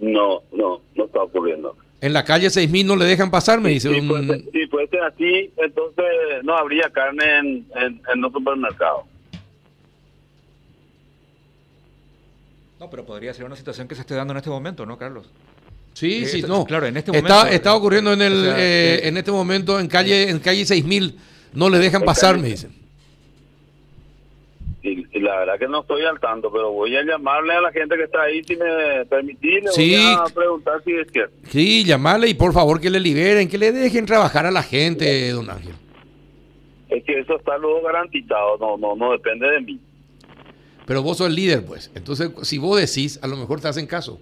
No, 0.00 0.42
no, 0.52 0.80
no 0.94 1.04
está 1.04 1.24
ocurriendo. 1.24 1.76
En 2.00 2.12
la 2.12 2.24
calle 2.24 2.50
6000 2.50 2.86
no 2.86 2.94
le 2.94 3.04
dejan 3.04 3.32
pasar, 3.32 3.60
me 3.60 3.70
dice. 3.70 3.92
Si, 3.92 4.00
fuese, 4.06 4.44
si 4.52 4.66
fuese 4.68 5.00
así, 5.00 5.50
entonces 5.56 6.04
no 6.44 6.56
habría 6.56 6.88
carne 6.90 7.38
en, 7.38 7.66
en, 7.74 8.00
en 8.12 8.20
los 8.20 8.32
supermercados. 8.32 9.06
No, 12.82 12.90
pero 12.90 13.06
podría 13.06 13.32
ser 13.32 13.44
una 13.44 13.54
situación 13.54 13.86
que 13.86 13.94
se 13.94 14.00
esté 14.00 14.16
dando 14.16 14.32
en 14.32 14.38
este 14.38 14.50
momento, 14.50 14.84
¿no, 14.84 14.98
Carlos? 14.98 15.30
Sí, 15.92 16.24
eh, 16.24 16.26
sí, 16.26 16.42
no. 16.42 16.64
Claro, 16.64 16.86
en 16.86 16.96
este 16.96 17.12
momento. 17.12 17.46
Está, 17.46 17.76
ocurriendo 17.76 18.12
en 18.12 18.22
el 18.22 18.44
eh, 18.56 19.06
en 19.06 19.16
este 19.16 19.30
momento 19.30 19.78
en 19.78 19.86
calle 19.86 20.28
en 20.28 20.40
calle 20.40 20.64
6000 20.64 21.16
no 21.52 21.70
le 21.70 21.78
dejan 21.78 22.02
pasar, 22.02 22.38
me 22.38 22.48
dicen. 22.48 22.72
Y, 24.82 25.06
la 25.20 25.38
verdad 25.38 25.60
que 25.60 25.68
no 25.68 25.82
estoy 25.82 26.02
al 26.02 26.18
tanto, 26.18 26.50
pero 26.50 26.72
voy 26.72 26.96
a 26.96 27.04
llamarle 27.04 27.52
a 27.52 27.60
la 27.60 27.70
gente 27.70 27.96
que 27.96 28.02
está 28.02 28.22
ahí 28.22 28.42
si 28.42 28.56
me 28.56 29.06
permitís, 29.08 29.62
sí, 29.70 29.94
voy 29.94 30.16
a 30.18 30.34
preguntar 30.34 30.82
si 30.84 30.90
es 30.90 31.06
cierto. 31.12 31.36
Sí, 31.50 31.84
llamarle 31.84 32.30
y 32.30 32.34
por 32.34 32.52
favor 32.52 32.80
que 32.80 32.90
le 32.90 32.98
liberen, 32.98 33.48
que 33.48 33.58
le 33.58 33.70
dejen 33.70 34.06
trabajar 34.06 34.44
a 34.44 34.50
la 34.50 34.64
gente, 34.64 35.30
don 35.30 35.48
Ángel. 35.48 35.76
Es 36.88 37.04
que 37.04 37.20
eso 37.20 37.36
está 37.36 37.56
luego 37.58 37.80
garantizado, 37.82 38.58
no 38.58 38.76
no 38.76 38.96
no 38.96 39.12
depende 39.12 39.48
de 39.48 39.60
mí. 39.60 39.80
Pero 40.86 41.02
vos 41.02 41.18
sos 41.18 41.28
el 41.28 41.34
líder, 41.34 41.64
pues. 41.64 41.90
Entonces, 41.94 42.30
si 42.42 42.58
vos 42.58 42.80
decís, 42.80 43.18
a 43.22 43.26
lo 43.26 43.36
mejor 43.36 43.60
te 43.60 43.68
hacen 43.68 43.86
caso. 43.86 44.20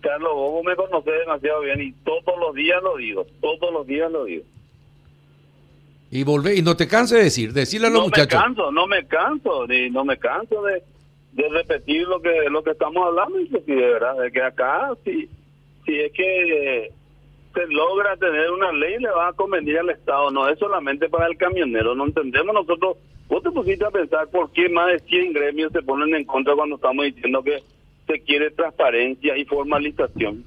Carlos, 0.00 0.32
vos 0.34 0.64
me 0.64 0.76
conocés 0.76 1.12
demasiado 1.20 1.60
bien 1.60 1.80
y 1.80 1.92
todos 2.04 2.38
los 2.38 2.54
días 2.54 2.82
lo 2.82 2.96
digo, 2.96 3.26
todos 3.40 3.72
los 3.72 3.86
días 3.86 4.10
lo 4.10 4.24
digo. 4.24 4.44
Y 6.10 6.24
volvé, 6.24 6.56
y 6.56 6.62
no 6.62 6.76
te 6.76 6.88
canses 6.88 7.18
de 7.18 7.24
decir, 7.24 7.52
decirle 7.52 7.86
a 7.86 7.90
los 7.90 8.00
no 8.00 8.04
muchachos. 8.06 8.40
me 8.40 8.46
canso, 8.46 8.72
no 8.72 8.86
me 8.86 9.06
canso, 9.06 9.66
ni, 9.66 9.90
no 9.90 10.04
me 10.04 10.16
canso 10.16 10.62
de, 10.62 10.82
de 11.32 11.48
repetir 11.50 12.06
lo 12.08 12.20
que 12.20 12.48
lo 12.50 12.64
que 12.64 12.70
estamos 12.70 13.06
hablando, 13.06 13.38
inclusive, 13.38 13.80
de 13.80 13.92
verdad, 13.92 14.16
de 14.16 14.32
que 14.32 14.42
acá, 14.42 14.90
si, 15.04 15.28
si 15.84 16.00
es 16.00 16.12
que 16.12 16.92
se 17.54 17.66
logra 17.68 18.16
tener 18.16 18.50
una 18.50 18.72
ley, 18.72 18.98
le 18.98 19.10
va 19.10 19.28
a 19.28 19.32
convenir 19.32 19.78
al 19.78 19.90
Estado, 19.90 20.30
no 20.30 20.48
es 20.48 20.58
solamente 20.58 21.08
para 21.08 21.26
el 21.26 21.36
camionero, 21.36 21.94
no 21.94 22.06
entendemos 22.06 22.54
nosotros, 22.54 22.96
vos 23.30 23.42
te 23.42 23.50
pusiste 23.50 23.84
a 23.86 23.90
pensar 23.90 24.28
por 24.28 24.50
qué 24.52 24.68
más 24.68 24.88
de 24.88 24.98
100 25.00 25.32
gremios 25.32 25.72
se 25.72 25.80
ponen 25.82 26.14
en 26.14 26.24
contra 26.24 26.54
cuando 26.54 26.76
estamos 26.76 27.04
diciendo 27.06 27.42
que 27.42 27.62
se 28.06 28.20
quiere 28.20 28.50
transparencia 28.50 29.36
y 29.38 29.44
formalización. 29.46 30.44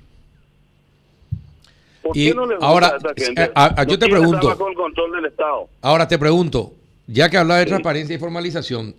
¿Por 2.01 2.17
Y 2.17 2.27
qué 2.29 2.35
no 2.35 2.45
le 2.45 2.55
gusta 2.55 2.67
ahora, 2.67 2.87
a 2.87 2.97
esa 2.97 3.13
gente? 3.15 3.43
eh, 3.43 3.51
a- 3.55 3.81
a- 3.81 3.83
yo 3.85 3.93
No 3.93 3.99
te 3.99 4.09
pregunto. 4.09 4.35
estar 4.35 4.57
bajo 4.57 4.69
el 4.69 4.75
control 4.75 5.11
del 5.13 5.25
Estado. 5.25 5.69
Ahora 5.81 6.07
te 6.07 6.19
pregunto, 6.19 6.73
ya 7.07 7.29
que 7.29 7.37
hablas 7.37 7.59
de 7.59 7.63
Sí. 7.63 7.69
transparencia 7.69 8.15
y 8.15 8.19
formalización, 8.19 8.93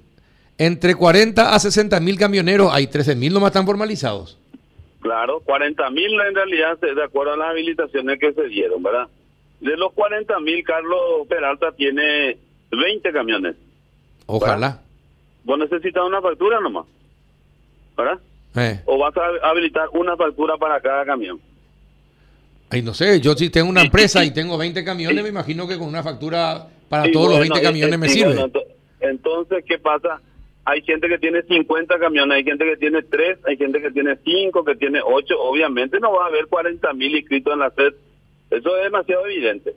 entre 0.57 0.95
40 0.95 1.55
a 1.55 1.59
60 1.59 2.01
mil 2.01 2.17
camioneros, 2.19 2.71
hay 2.73 2.87
13 2.87 3.15
mil 3.15 3.35
nomás 3.35 3.49
están 3.51 3.67
formalizados. 3.67 4.39
Claro, 5.01 5.41
40 5.41 5.91
mil 5.91 6.11
en 6.19 6.35
realidad, 6.35 6.79
de 6.81 7.03
acuerdo 7.05 7.35
a 7.35 7.37
las 7.37 7.51
habilitaciones 7.51 8.19
que 8.19 8.33
se 8.33 8.45
dieron, 8.45 8.83
¿verdad? 8.83 9.07
De 9.61 9.77
los 9.77 9.93
40 9.93 10.41
mil, 10.41 10.65
Carlos 10.65 11.27
Peralta 11.29 11.73
tiene 11.73 12.39
20 12.71 13.13
camiones. 13.13 13.55
Ojalá. 14.27 14.81
Vos 15.45 15.59
necesitas 15.59 16.03
una 16.07 16.21
factura 16.23 16.61
nomás, 16.61 16.87
¿verdad? 17.97 18.19
Eh. 18.57 18.81
O 18.87 18.99
vas 18.99 19.15
a 19.17 19.49
habilitar 19.49 19.89
una 19.93 20.17
factura 20.17 20.57
para 20.57 20.81
cada 20.81 21.05
camión. 21.05 21.41
Ay, 22.71 22.83
no 22.83 22.95
sé, 22.95 23.21
yo 23.21 23.35
si 23.35 23.51
tengo 23.51 23.69
una 23.69 23.83
empresa 23.83 24.25
y 24.25 24.33
tengo 24.33 24.57
20 24.57 24.85
camiones, 24.85 25.23
me 25.23 25.29
imagino 25.29 25.69
que 25.69 25.79
con 25.79 25.89
una 25.89 26.03
factura 26.03 26.67
para 26.89 27.11
todos 27.13 27.29
los 27.29 27.39
bueno, 27.39 27.55
20 27.55 27.59
y- 27.61 27.63
camiones 27.63 27.99
me 27.99 28.09
sirve. 28.09 28.35
bueno, 28.35 28.51
entonces, 29.01 29.65
¿qué 29.69 29.79
pasa? 29.79 30.21
Hay 30.65 30.81
gente 30.83 31.09
que 31.09 31.19
tiene 31.19 31.43
50 31.43 31.99
camiones, 31.99 32.37
hay 32.37 32.45
gente 32.45 32.65
que 32.65 32.77
tiene 32.79 33.03
3, 33.03 33.39
hay 33.47 33.57
gente 33.59 33.83
que 33.83 33.91
tiene 33.91 34.17
5, 34.25 34.65
que 34.65 34.77
tiene 34.77 35.01
8. 35.05 35.35
Obviamente 35.39 36.01
no 36.01 36.13
va 36.13 36.25
a 36.25 36.29
haber 36.29 36.47
40 36.47 36.91
mil 36.95 37.15
inscritos 37.15 37.53
en 37.53 37.59
la 37.59 37.71
SED. 37.71 37.93
Eso 38.51 38.77
es 38.79 38.85
demasiado 38.85 39.27
evidente. 39.27 39.75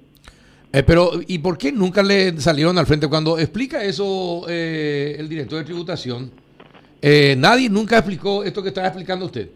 Eh, 0.74 0.84
pero, 0.84 1.12
¿y 1.28 1.40
por 1.40 1.58
qué 1.58 1.72
nunca 1.72 2.04
le 2.04 2.40
salieron 2.40 2.78
al 2.78 2.86
frente? 2.86 3.08
Cuando 3.08 3.40
explica 3.40 3.84
eso 3.84 4.46
eh, 4.50 5.16
el 5.18 5.30
director 5.30 5.60
de 5.60 5.66
tributación, 5.66 6.32
eh, 7.02 7.36
nadie 7.38 7.70
nunca 7.70 7.98
explicó 7.98 8.44
esto 8.44 8.62
que 8.62 8.70
estaba 8.70 8.88
explicando 8.88 9.26
usted. 9.26 9.50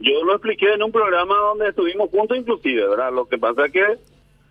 Yo 0.00 0.24
lo 0.24 0.34
expliqué 0.34 0.72
en 0.72 0.82
un 0.82 0.92
programa 0.92 1.34
donde 1.36 1.68
estuvimos 1.68 2.10
juntos 2.10 2.38
inclusive, 2.38 2.88
¿verdad? 2.88 3.12
Lo 3.12 3.26
que 3.26 3.38
pasa 3.38 3.66
es 3.66 3.72
que 3.72 3.84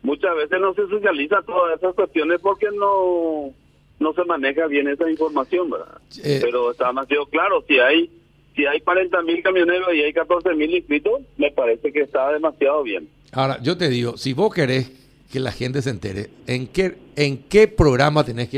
muchas 0.03 0.35
veces 0.35 0.59
no 0.59 0.73
se 0.73 0.87
socializa 0.87 1.41
todas 1.41 1.77
esas 1.77 1.95
cuestiones 1.95 2.39
porque 2.41 2.67
no 2.73 3.51
no 3.99 4.13
se 4.13 4.23
maneja 4.23 4.65
bien 4.67 4.87
esa 4.87 5.09
información, 5.09 5.69
¿verdad? 5.69 5.97
Eh, 6.23 6.39
Pero 6.41 6.71
está 6.71 6.87
demasiado 6.87 7.25
claro, 7.25 7.63
si 7.67 7.79
hay 7.79 8.09
si 8.55 8.65
hay 8.65 8.81
40 8.81 9.21
mil 9.23 9.41
camioneros 9.41 9.93
y 9.93 10.01
hay 10.01 10.13
14 10.13 10.53
mil 10.55 10.73
inscritos, 10.75 11.21
me 11.37 11.51
parece 11.51 11.91
que 11.91 12.01
está 12.01 12.31
demasiado 12.31 12.83
bien. 12.83 13.09
Ahora, 13.31 13.59
yo 13.61 13.77
te 13.77 13.89
digo, 13.89 14.17
si 14.17 14.33
vos 14.33 14.53
querés 14.53 14.91
que 15.31 15.39
la 15.39 15.51
gente 15.51 15.81
se 15.81 15.89
entere, 15.91 16.29
¿en 16.47 16.67
qué, 16.67 16.97
en 17.15 17.37
qué 17.43 17.67
programa 17.67 18.23
tenés 18.23 18.49
que 18.49 18.57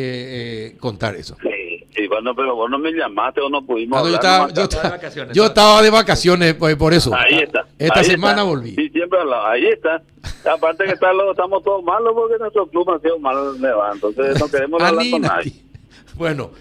eh, 0.70 0.78
contar 0.80 1.16
eso? 1.16 1.36
Sí, 1.42 1.84
sí, 1.96 2.08
bueno, 2.08 2.34
pero 2.34 2.56
vos 2.56 2.70
no 2.70 2.80
me 2.80 2.92
llamaste 2.94 3.42
o 3.42 3.50
no 3.50 3.66
pudimos 3.66 3.98
Ah, 4.00 4.02
yo, 4.02 4.06
hablar 4.08 4.22
estaba, 4.22 4.54
yo, 4.54 4.64
estaba, 4.64 4.84
de 4.84 4.90
vacaciones, 4.90 5.36
yo 5.36 5.46
estaba- 5.46 5.68
estaba 5.70 5.82
de 5.82 5.90
vacaciones 5.90 6.54
pues, 6.54 6.76
por 6.78 6.94
eso. 6.94 7.14
Ahí 7.14 7.40
está. 7.44 7.66
Esta 7.78 8.00
ahí 8.00 8.06
semana 8.06 8.34
está. 8.34 8.44
volví. 8.44 8.76
Sí, 8.76 8.90
siempre 8.90 9.20
hablaba. 9.20 9.52
Ahí 9.52 9.66
está. 9.66 10.02
Aparte 10.50 10.86
que 10.86 10.92
está 10.92 11.12
lo- 11.12 11.32
estamos 11.32 11.62
todos 11.64 11.84
malos 11.84 12.14
porque 12.16 12.38
nuestro 12.40 12.66
club 12.68 12.90
ha 12.92 13.00
sido 13.00 13.20
mal 13.20 13.62
levantado. 13.62 14.10
Entonces 14.10 14.40
no 14.40 14.48
queremos 14.52 14.82
hablar 14.82 15.06
con 15.12 15.22
nadie. 15.22 15.54
Bueno, 16.16 16.52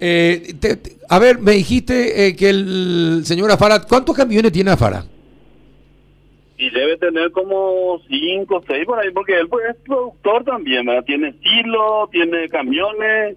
eh, 0.00 0.54
te- 0.60 0.76
te- 0.76 0.96
a 1.08 1.18
ver, 1.18 1.38
me 1.40 1.52
dijiste 1.52 2.26
eh, 2.26 2.36
que 2.36 2.50
el 2.50 3.22
señor 3.24 3.50
Afara, 3.50 3.80
¿cuántos 3.82 4.14
camiones 4.16 4.52
tiene 4.52 4.70
Afara? 4.70 5.04
Y 6.60 6.70
debe 6.70 6.96
tener 6.96 7.30
como 7.30 8.00
cinco, 8.08 8.62
seis 8.66 8.84
por 8.84 8.98
ahí, 8.98 9.10
porque 9.12 9.38
él 9.38 9.48
pues, 9.48 9.64
es 9.70 9.76
productor 9.84 10.42
también, 10.44 10.84
¿verdad? 10.86 11.04
Tiene 11.04 11.28
estilo, 11.28 12.08
tiene 12.10 12.48
camiones. 12.48 13.36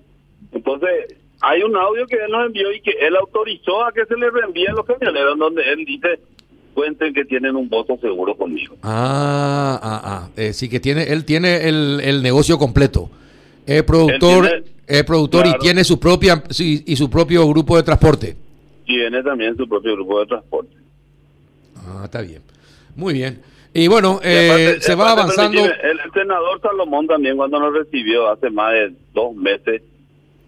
Entonces, 0.52 0.90
hay 1.40 1.62
un 1.62 1.76
audio 1.78 2.06
que 2.08 2.16
él 2.16 2.32
nos 2.32 2.48
envió 2.48 2.72
y 2.74 2.82
que 2.82 2.92
él 3.00 3.16
autorizó 3.16 3.86
a 3.86 3.92
que 3.92 4.06
se 4.06 4.16
le 4.18 4.30
reenvíen 4.32 4.74
los 4.76 4.86
camioneros, 4.86 5.38
donde 5.38 5.62
él 5.72 5.86
dice, 5.86 6.20
cuenten 6.74 7.14
que 7.14 7.24
tienen 7.26 7.56
un 7.56 7.70
voto 7.70 7.96
seguro 8.02 8.36
conmigo. 8.36 8.76
Ah, 8.82 9.80
ah, 9.82 10.02
ah. 10.04 10.30
eh, 10.36 10.54
sí 10.54 10.68
que 10.68 10.80
tiene, 10.80 11.04
él 11.04 11.24
tiene 11.24 11.68
el, 11.70 12.02
el 12.04 12.24
negocio 12.24 12.58
completo. 12.58 13.10
Es 13.68 13.84
productor, 13.84 14.48
tiene- 14.48 14.64
es 14.88 15.04
productor 15.04 15.46
y 15.46 15.54
tiene 15.60 15.84
su 15.84 16.00
propia 16.00 16.44
sí, 16.50 16.84
y 16.88 16.96
su 16.96 17.08
propio 17.10 17.48
grupo 17.48 17.78
de 17.78 17.84
transporte. 17.84 18.36
Tiene 18.86 19.22
también 19.22 19.56
su 19.56 19.68
propio 19.70 19.94
grupo 19.94 20.20
de 20.22 20.26
transporte. 20.26 20.76
Ah, 21.78 22.02
está 22.06 22.22
bien. 22.22 22.42
Muy 22.96 23.14
bien. 23.14 23.42
Y 23.74 23.88
bueno, 23.88 24.20
Y 24.24 24.28
eh, 24.28 24.50
aparte- 24.50 24.82
se 24.82 24.96
va 24.96 25.12
avanzando. 25.12 25.60
El, 25.64 26.00
senador 26.14 26.60
Salomón 26.62 27.08
también 27.08 27.38
cuando 27.38 27.60
nos 27.60 27.74
recibió 27.74 28.30
hace 28.30 28.50
más 28.50 28.74
de 28.74 28.94
dos 29.14 29.34
meses 29.34 29.82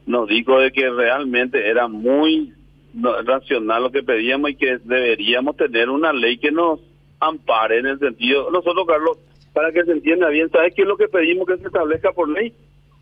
nos 0.05 0.27
dijo 0.27 0.59
de 0.59 0.71
que 0.71 0.89
realmente 0.89 1.69
era 1.69 1.87
muy 1.87 2.53
racional 2.93 3.83
lo 3.83 3.91
que 3.91 4.03
pedíamos 4.03 4.51
y 4.51 4.55
que 4.55 4.77
deberíamos 4.83 5.55
tener 5.55 5.89
una 5.89 6.11
ley 6.11 6.37
que 6.37 6.51
nos 6.51 6.81
ampare 7.19 7.79
en 7.79 7.85
el 7.87 7.99
sentido. 7.99 8.51
Nosotros, 8.51 8.85
Carlos, 8.85 9.17
para 9.53 9.71
que 9.71 9.85
se 9.85 9.93
entienda 9.93 10.27
bien, 10.27 10.49
¿sabes 10.51 10.73
qué 10.75 10.81
es 10.81 10.87
lo 10.87 10.97
que 10.97 11.07
pedimos 11.07 11.47
que 11.47 11.57
se 11.57 11.67
establezca 11.67 12.11
por 12.11 12.27
ley? 12.27 12.53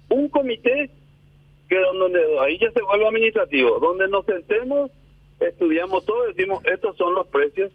Un 0.09 0.29
comité 0.29 0.91
que 1.67 1.79
donde 1.93 2.19
ahí 2.41 2.59
ya 2.59 2.69
se 2.71 2.81
vuelve 2.83 3.07
administrativo, 3.07 3.79
donde 3.79 4.07
nos 4.09 4.25
sentemos, 4.25 4.91
estudiamos 5.39 6.05
todo, 6.05 6.27
decimos 6.27 6.63
estos 6.65 6.95
son 6.97 7.15
los 7.15 7.25
precios 7.27 7.71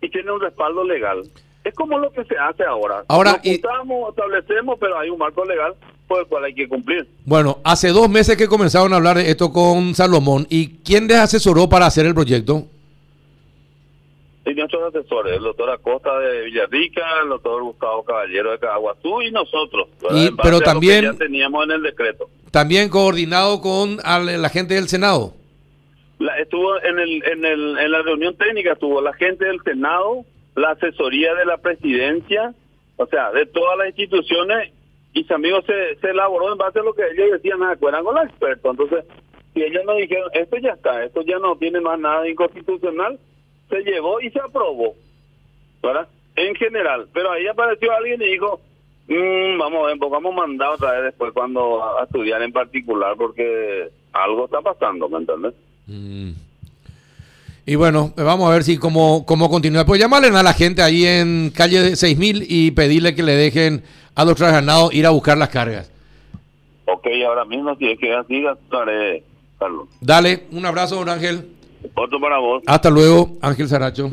y 0.00 0.08
tiene 0.10 0.30
un 0.32 0.40
respaldo 0.40 0.84
legal. 0.84 1.22
Es 1.64 1.74
como 1.74 1.98
lo 1.98 2.10
que 2.10 2.24
se 2.24 2.36
hace 2.38 2.64
ahora. 2.64 3.04
Ahora, 3.08 3.32
Nos 3.32 3.44
y- 3.46 3.52
juntamos, 3.60 4.10
establecemos, 4.10 4.78
pero 4.80 4.98
hay 4.98 5.10
un 5.10 5.18
marco 5.18 5.44
legal 5.44 5.74
por 6.08 6.20
el 6.20 6.26
cual 6.26 6.44
hay 6.44 6.54
que 6.54 6.66
cumplir. 6.68 7.06
Bueno, 7.26 7.58
hace 7.64 7.88
dos 7.88 8.08
meses 8.08 8.36
que 8.36 8.48
comenzaron 8.48 8.92
a 8.92 8.96
hablar 8.96 9.16
de 9.18 9.30
esto 9.30 9.52
con 9.52 9.94
Salomón. 9.94 10.46
¿Y 10.48 10.78
quién 10.82 11.06
les 11.06 11.18
asesoró 11.18 11.68
para 11.68 11.86
hacer 11.86 12.06
el 12.06 12.14
proyecto? 12.14 12.64
Y 14.46 14.54
nuestros 14.54 14.82
asesores, 14.94 15.36
el 15.36 15.42
doctor 15.42 15.70
Acosta 15.70 16.18
de 16.18 16.42
Villarrica, 16.46 17.02
el 17.22 17.28
doctor 17.28 17.62
Gustavo 17.62 18.02
Caballero 18.04 18.50
de 18.52 18.58
Caguazú 18.58 19.20
y 19.22 19.30
nosotros. 19.30 19.88
Y- 20.12 20.30
pero 20.42 20.60
también- 20.60 21.04
ya 21.04 21.12
teníamos 21.12 21.64
en 21.64 21.72
el 21.72 21.82
decreto. 21.82 22.28
También 22.50 22.88
coordinado 22.88 23.60
con 23.60 23.98
al- 24.02 24.40
la 24.40 24.48
gente 24.48 24.74
del 24.74 24.88
Senado. 24.88 25.34
La- 26.20 26.38
estuvo 26.38 26.80
en, 26.82 26.98
el, 26.98 27.24
en, 27.26 27.44
el, 27.44 27.78
en 27.78 27.90
la 27.90 28.02
reunión 28.02 28.36
técnica, 28.36 28.72
estuvo 28.74 29.00
la 29.00 29.14
gente 29.14 29.46
del 29.46 29.60
Senado, 29.62 30.24
la 30.54 30.70
asesoría 30.72 31.34
de 31.34 31.46
la 31.46 31.56
presidencia, 31.56 32.54
o 32.96 33.06
sea, 33.06 33.32
de 33.32 33.46
todas 33.46 33.78
las 33.78 33.88
instituciones, 33.88 34.72
y 35.14 35.24
su 35.24 35.34
amigo 35.34 35.60
se, 35.62 35.96
se 35.96 36.10
elaboró 36.10 36.52
en 36.52 36.58
base 36.58 36.78
a 36.78 36.82
lo 36.82 36.92
que 36.94 37.02
ellos 37.10 37.32
decían, 37.32 37.58
me 37.58 37.72
acuerdan 37.72 38.04
con 38.04 38.14
los 38.14 38.24
expertos. 38.26 38.70
Entonces, 38.70 39.04
si 39.54 39.62
ellos 39.62 39.82
nos 39.86 39.96
dijeron, 39.96 40.30
esto 40.34 40.56
ya 40.58 40.72
está, 40.72 41.02
esto 41.04 41.22
ya 41.22 41.38
no 41.38 41.56
tiene 41.56 41.80
más 41.80 41.98
nada 41.98 42.28
inconstitucional, 42.28 43.18
se 43.70 43.80
llevó 43.82 44.20
y 44.20 44.30
se 44.30 44.40
aprobó, 44.40 44.94
¿verdad? 45.82 46.06
En 46.36 46.54
general. 46.54 47.08
Pero 47.14 47.32
ahí 47.32 47.46
apareció 47.46 47.90
alguien 47.92 48.20
y 48.22 48.26
dijo, 48.26 48.60
"Mm, 49.08 49.58
vamos 49.58 49.84
a 49.84 49.86
ver, 49.88 49.98
pues 49.98 50.12
otra 50.74 50.92
vez 50.92 51.04
después 51.04 51.32
cuando 51.32 51.82
a, 51.82 52.02
a 52.02 52.04
estudiar 52.04 52.42
en 52.42 52.52
particular, 52.52 53.16
porque 53.16 53.88
algo 54.12 54.44
está 54.44 54.60
pasando, 54.60 55.08
¿me 55.08 55.18
entiendes? 55.18 55.54
Mm. 55.90 56.30
Y 57.66 57.74
bueno, 57.74 58.12
vamos 58.16 58.48
a 58.48 58.52
ver 58.52 58.64
si 58.64 58.78
cómo, 58.78 59.24
cómo 59.26 59.50
continúa. 59.50 59.84
Pues 59.84 60.00
llamarle 60.00 60.28
a 60.28 60.42
la 60.42 60.52
gente 60.54 60.82
ahí 60.82 61.04
en 61.04 61.52
calle 61.54 61.94
6000 61.94 62.46
y 62.48 62.70
pedirle 62.70 63.14
que 63.14 63.22
le 63.22 63.32
dejen 63.32 63.82
a 64.14 64.24
los 64.24 64.36
trasganados 64.36 64.94
ir 64.94 65.06
a 65.06 65.10
buscar 65.10 65.36
las 65.36 65.50
cargas. 65.50 65.90
Ok, 66.86 67.06
ahora 67.26 67.44
mismo 67.44 67.76
si 67.76 67.90
es 67.90 67.98
que 67.98 68.12
así, 68.12 68.42
Carlos. 69.58 69.88
Dale, 70.00 70.44
un 70.52 70.64
abrazo, 70.66 70.96
don 70.96 71.08
Ángel. 71.08 71.46
Otro 71.94 72.20
para 72.20 72.38
vos. 72.38 72.62
Hasta 72.66 72.90
luego, 72.90 73.36
Ángel 73.40 73.68
Saracho. 73.68 74.10